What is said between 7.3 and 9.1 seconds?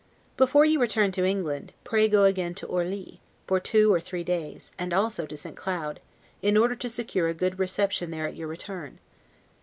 good reception there at your return.